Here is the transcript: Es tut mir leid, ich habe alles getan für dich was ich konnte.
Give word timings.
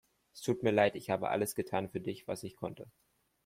Es 0.33 0.41
tut 0.41 0.63
mir 0.63 0.71
leid, 0.71 0.95
ich 0.95 1.11
habe 1.11 1.29
alles 1.29 1.53
getan 1.53 1.87
für 1.91 1.99
dich 1.99 2.27
was 2.27 2.41
ich 2.41 2.55
konnte. 2.55 2.89